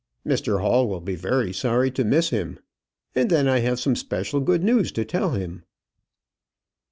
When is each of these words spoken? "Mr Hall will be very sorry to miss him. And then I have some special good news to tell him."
"Mr 0.25 0.61
Hall 0.61 0.89
will 0.89 0.99
be 0.99 1.13
very 1.15 1.53
sorry 1.53 1.91
to 1.91 2.03
miss 2.03 2.31
him. 2.31 2.57
And 3.13 3.29
then 3.29 3.47
I 3.47 3.59
have 3.59 3.79
some 3.79 3.95
special 3.95 4.39
good 4.39 4.63
news 4.63 4.91
to 4.93 5.05
tell 5.05 5.33
him." 5.33 5.63